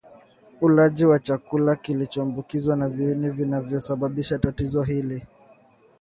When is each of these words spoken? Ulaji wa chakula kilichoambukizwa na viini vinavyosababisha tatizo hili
Ulaji 0.61 1.05
wa 1.05 1.19
chakula 1.19 1.75
kilichoambukizwa 1.75 2.75
na 2.75 2.89
viini 2.89 3.29
vinavyosababisha 3.29 4.39
tatizo 4.39 4.81
hili 4.81 5.23